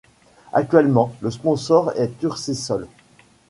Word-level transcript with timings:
Actuellement, 0.51 1.13
le 1.21 1.29
sponsor 1.29 1.91
est 1.95 2.23
Urcisol. 2.23 2.87